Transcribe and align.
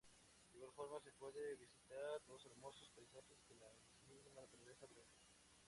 De 0.49 0.57
igual 0.57 0.71
forma 0.73 0.99
se 0.99 1.11
pueden 1.11 1.59
visitar 1.59 2.21
los 2.27 2.43
hermosos 2.47 2.89
paisajes 2.95 3.43
que 3.47 3.53
la 3.53 3.69
misma 4.07 4.41
naturaleza 4.41 4.87
brinda. 4.87 5.19